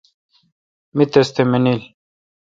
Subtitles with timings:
[0.95, 1.81] می تس تھ مانیل۔